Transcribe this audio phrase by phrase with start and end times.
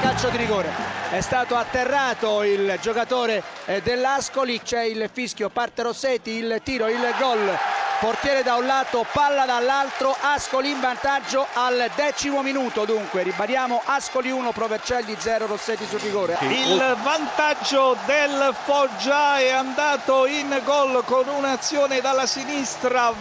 [0.00, 0.68] calcio di rigore.
[1.10, 7.14] È stato atterrato il giocatore eh, dell'Ascoli, c'è il fischio, parte Rossetti, il tiro, il
[7.18, 13.82] gol portiere da un lato, palla dall'altro, Ascoli in vantaggio al decimo minuto dunque, ribadiamo
[13.84, 16.38] Ascoli 1, Provercelli 0, Rossetti sul rigore.
[16.42, 23.12] Il vantaggio del Foggia è andato in gol con un'azione dalla sinistra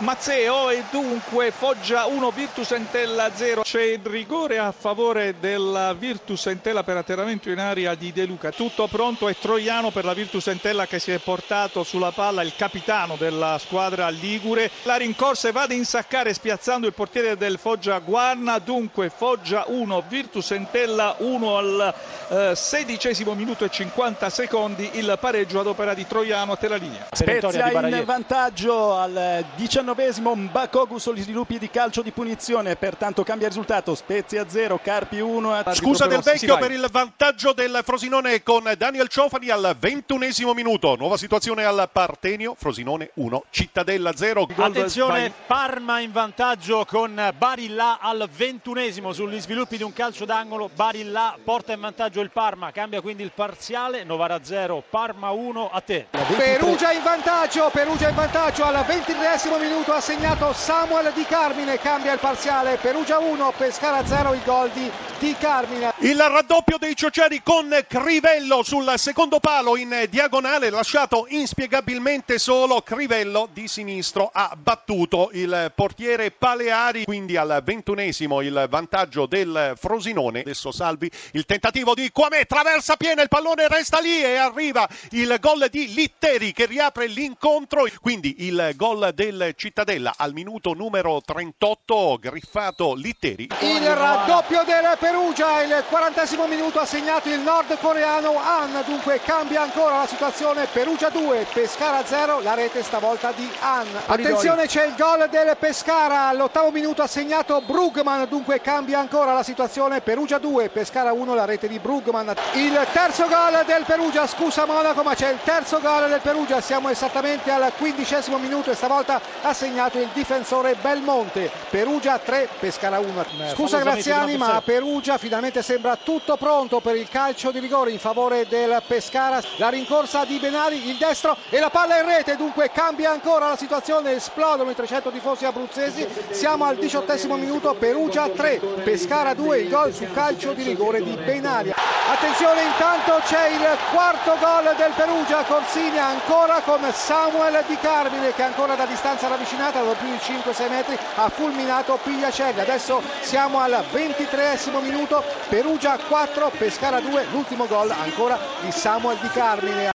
[0.00, 3.62] Mazzeo e dunque Foggia 1, Virtus Entella 0.
[3.62, 8.50] C'è il rigore a favore della Virtus Entella per atterramento in aria di De Luca.
[8.50, 12.54] Tutto pronto è Troiano per la Virtus Entella che si è portato sulla palla il
[12.56, 14.70] capitano della squadra Ligure.
[14.82, 18.58] La rincorsa va ad insaccare spiazzando il portiere del Foggia Guarna.
[18.58, 21.94] Dunque Foggia 1, Virtus Entella 1 al
[22.28, 24.90] eh, sedicesimo minuto e 50 secondi.
[24.94, 27.06] Il pareggio ad opera di Troiano a terra linea.
[27.12, 32.76] Spezia in vantaggio al diciannovesimo Bakogu sugli sviluppi di calcio di punizione.
[32.76, 33.94] Pertanto cambia risultato.
[33.94, 35.62] Spezia 0, Carpi 1.
[35.72, 40.96] Scusa del vecchio per il vantaggio del Frosinone con Daniel Ciofani al ventunesimo minuto.
[40.96, 42.54] Nuova situazione al Partenio.
[42.56, 44.48] Frosinone 1, Cittadella 0.
[44.56, 50.70] Attenzione, Parma in vantaggio con Barilla al ventunesimo sugli sviluppi di un calcio d'angolo.
[50.74, 54.04] Barilla porta in vantaggio il Parma, cambia quindi il parziale.
[54.04, 56.06] Novara 0, Parma 1 a te.
[56.36, 62.12] Perugia in vantaggio, Perugia in vantaggio al ventitreesimo minuto ha segnato Samuel Di Carmine, cambia
[62.12, 62.76] il parziale.
[62.76, 65.92] Perugia 1, Pescara 0, il gol di Di Carmine.
[65.98, 73.48] Il raddoppio dei Ciociari con Crivello sul secondo palo in diagonale, lasciato inspiegabilmente solo Crivello
[73.52, 80.40] di sinistra sinistro ha battuto il portiere Paleari, quindi al ventunesimo il vantaggio del Frosinone.
[80.40, 85.36] Adesso Salvi il tentativo di Quamè, traversa piena, il pallone resta lì e arriva il
[85.40, 87.86] gol di Litteri che riapre l'incontro.
[88.00, 93.48] Quindi il gol del Cittadella al minuto numero 38, griffato Litteri.
[93.60, 99.98] Il raddoppio del Perugia, il quarantesimo minuto ha segnato il nordcoreano Han, dunque cambia ancora
[99.98, 100.66] la situazione.
[100.66, 103.87] Perugia 2, Pescara 0, la rete stavolta di Han.
[104.06, 106.28] Attenzione c'è il gol del Pescara.
[106.28, 108.26] All'ottavo minuto ha segnato Brugman.
[108.28, 110.00] Dunque cambia ancora la situazione.
[110.00, 112.34] Perugia 2 Pescara 1 la rete di Brugman.
[112.54, 114.26] Il terzo gol del Perugia.
[114.26, 116.60] Scusa Monaco ma c'è il terzo gol del Perugia.
[116.60, 121.50] Siamo esattamente al quindicesimo minuto e stavolta ha segnato il difensore Belmonte.
[121.70, 123.24] Perugia 3 Pescara 1
[123.54, 127.98] scusa Graziani ma a Perugia finalmente sembra tutto pronto per il calcio di rigore in
[127.98, 129.40] favore del Pescara.
[129.56, 132.36] La rincorsa di Benari il destro e la palla in rete.
[132.36, 136.06] Dunque cambia ancora la situazione situazione esplodono i 300 tifosi abruzzesi.
[136.30, 141.16] Siamo al diciottesimo minuto Perugia 3 Pescara 2 il gol su calcio di rigore di
[141.24, 141.76] Benaria.
[142.10, 148.42] Attenzione intanto c'è il quarto gol del Perugia Corsinia ancora con Samuel Di Carmine che
[148.42, 152.60] ancora da distanza ravvicinata da più di 5-6 metri ha fulminato Pigliacelli.
[152.60, 159.28] Adesso siamo al ventitreesimo minuto Perugia 4 Pescara 2 l'ultimo gol ancora di Samuel Di
[159.28, 159.86] Carmine